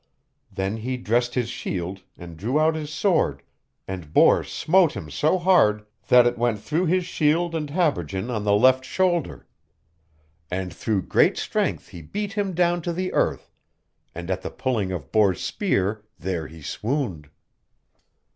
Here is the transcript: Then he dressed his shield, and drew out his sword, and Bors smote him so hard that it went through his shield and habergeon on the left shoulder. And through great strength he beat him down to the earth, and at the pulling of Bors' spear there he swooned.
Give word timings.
Then 0.51 0.77
he 0.77 0.97
dressed 0.97 1.35
his 1.35 1.47
shield, 1.47 2.01
and 2.17 2.35
drew 2.35 2.59
out 2.59 2.73
his 2.73 2.91
sword, 2.91 3.43
and 3.87 4.11
Bors 4.11 4.51
smote 4.51 4.93
him 4.93 5.11
so 5.11 5.37
hard 5.37 5.85
that 6.07 6.25
it 6.25 6.39
went 6.39 6.59
through 6.59 6.87
his 6.87 7.05
shield 7.05 7.53
and 7.53 7.69
habergeon 7.69 8.31
on 8.31 8.43
the 8.43 8.55
left 8.55 8.83
shoulder. 8.83 9.45
And 10.49 10.73
through 10.73 11.03
great 11.03 11.37
strength 11.37 11.89
he 11.89 12.01
beat 12.01 12.33
him 12.33 12.55
down 12.55 12.81
to 12.81 12.93
the 12.93 13.13
earth, 13.13 13.51
and 14.15 14.31
at 14.31 14.41
the 14.41 14.49
pulling 14.49 14.91
of 14.91 15.11
Bors' 15.11 15.41
spear 15.43 16.03
there 16.17 16.47
he 16.47 16.63
swooned. 16.63 17.29